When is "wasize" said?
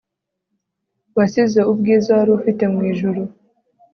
1.17-1.59